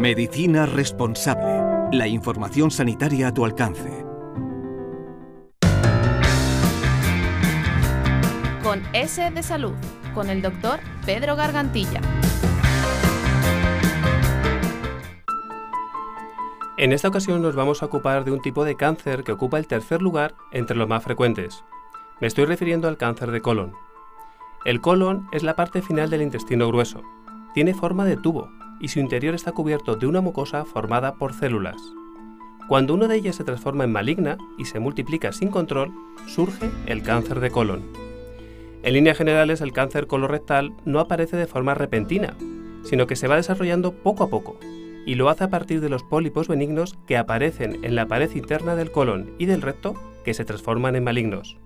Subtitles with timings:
[0.00, 1.92] Medicina responsable.
[1.92, 4.02] La información sanitaria a tu alcance.
[8.62, 9.74] Con S de Salud,
[10.14, 12.00] con el doctor Pedro Gargantilla.
[16.78, 19.66] En esta ocasión nos vamos a ocupar de un tipo de cáncer que ocupa el
[19.66, 21.62] tercer lugar entre los más frecuentes.
[22.22, 23.74] Me estoy refiriendo al cáncer de colon.
[24.64, 27.02] El colon es la parte final del intestino grueso.
[27.52, 28.48] Tiene forma de tubo
[28.80, 31.76] y su interior está cubierto de una mucosa formada por células.
[32.68, 35.92] Cuando una de ellas se transforma en maligna y se multiplica sin control,
[36.26, 37.82] surge el cáncer de colon.
[38.82, 42.36] En líneas generales, el cáncer colorectal no aparece de forma repentina,
[42.82, 44.58] sino que se va desarrollando poco a poco,
[45.04, 48.76] y lo hace a partir de los pólipos benignos que aparecen en la pared interna
[48.76, 49.94] del colon y del recto
[50.24, 51.58] que se transforman en malignos.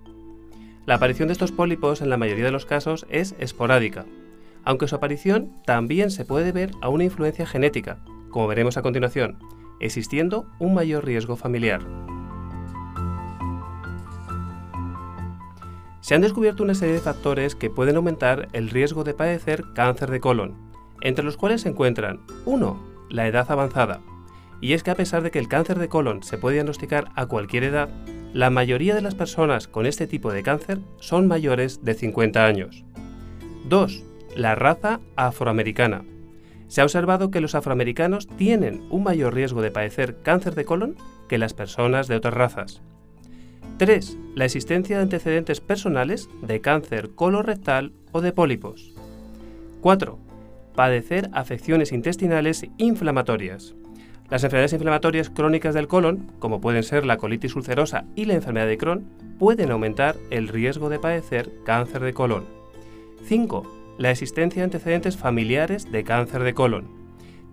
[0.85, 4.05] La aparición de estos pólipos en la mayoría de los casos es esporádica,
[4.65, 9.37] aunque su aparición también se puede ver a una influencia genética, como veremos a continuación,
[9.79, 11.81] existiendo un mayor riesgo familiar.
[16.01, 20.11] Se han descubierto una serie de factores que pueden aumentar el riesgo de padecer cáncer
[20.11, 20.55] de colon,
[21.01, 22.95] entre los cuales se encuentran 1.
[23.09, 24.01] La edad avanzada.
[24.61, 27.25] Y es que a pesar de que el cáncer de colon se puede diagnosticar a
[27.25, 27.89] cualquier edad,
[28.33, 32.85] la mayoría de las personas con este tipo de cáncer son mayores de 50 años.
[33.67, 36.03] 2 la raza afroamericana.
[36.67, 40.95] Se ha observado que los afroamericanos tienen un mayor riesgo de padecer cáncer de colon
[41.29, 42.81] que las personas de otras razas.
[43.77, 44.17] 3.
[44.35, 48.93] La existencia de antecedentes personales de cáncer colorectal o de pólipos.
[49.81, 50.17] 4.
[50.75, 53.75] Padecer afecciones intestinales inflamatorias.
[54.29, 58.67] Las enfermedades inflamatorias crónicas del colon, como pueden ser la colitis ulcerosa y la enfermedad
[58.67, 59.05] de Crohn,
[59.37, 62.45] pueden aumentar el riesgo de padecer cáncer de colon.
[63.25, 66.87] 5 la existencia de antecedentes familiares de cáncer de colon.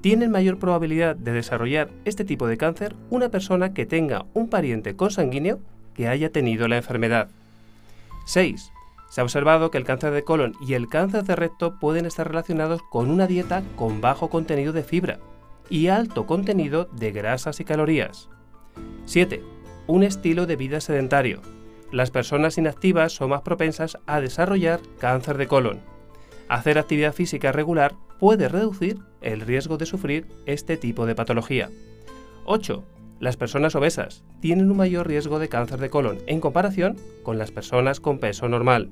[0.00, 4.96] Tiene mayor probabilidad de desarrollar este tipo de cáncer una persona que tenga un pariente
[4.96, 5.60] consanguíneo
[5.94, 7.28] que haya tenido la enfermedad.
[8.26, 8.72] 6.
[9.10, 12.26] Se ha observado que el cáncer de colon y el cáncer de recto pueden estar
[12.26, 15.18] relacionados con una dieta con bajo contenido de fibra
[15.68, 18.28] y alto contenido de grasas y calorías.
[19.04, 19.42] 7.
[19.86, 21.42] Un estilo de vida sedentario.
[21.92, 25.91] Las personas inactivas son más propensas a desarrollar cáncer de colon.
[26.52, 31.70] Hacer actividad física regular puede reducir el riesgo de sufrir este tipo de patología.
[32.44, 32.84] 8.
[33.20, 37.52] Las personas obesas tienen un mayor riesgo de cáncer de colon en comparación con las
[37.52, 38.90] personas con peso normal.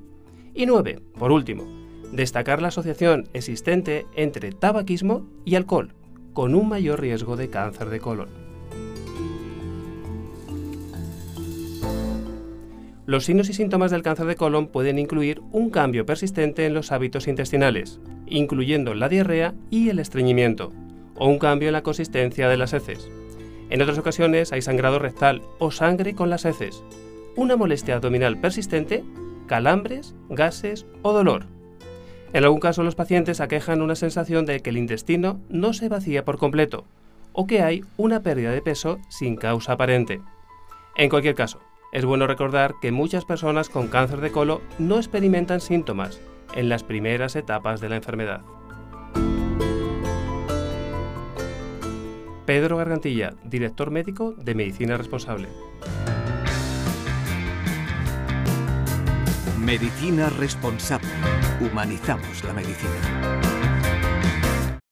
[0.55, 1.03] Y 9.
[1.19, 1.67] Por último,
[2.13, 5.93] destacar la asociación existente entre tabaquismo y alcohol,
[6.33, 8.50] con un mayor riesgo de cáncer de colon.
[13.11, 16.93] Los signos y síntomas del cáncer de colon pueden incluir un cambio persistente en los
[16.93, 17.99] hábitos intestinales,
[18.29, 20.73] incluyendo la diarrea y el estreñimiento,
[21.17, 23.11] o un cambio en la consistencia de las heces.
[23.69, 26.85] En otras ocasiones hay sangrado rectal o sangre con las heces,
[27.35, 29.03] una molestia abdominal persistente,
[29.49, 31.47] calambres, gases o dolor.
[32.33, 36.25] En algún caso los pacientes aquejan una sensación de que el intestino no se vacía
[36.25, 36.85] por completo
[37.33, 40.21] o que hay una pérdida de peso sin causa aparente.
[40.97, 41.61] En cualquier caso,
[41.93, 46.21] es bueno recordar que muchas personas con cáncer de colon no experimentan síntomas
[46.55, 48.43] en las primeras etapas de la enfermedad.
[52.47, 55.49] Pedro Gargantilla, director médico de Medicina Responsable.
[59.59, 61.09] Medicina Responsable.
[61.61, 63.50] Humanizamos la medicina.